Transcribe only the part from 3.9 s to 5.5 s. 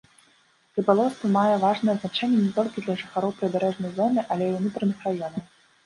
зоны, але і ўнутраных раёнаў.